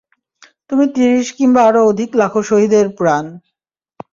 তুমি 0.69 0.85
তিরিশ 0.95 1.27
কিংবা 1.37 1.61
তারও 1.65 1.81
অধিক 1.91 2.09
লাখো 2.21 2.39
শহীদের 2.49 2.85
প্রাণ। 2.97 3.25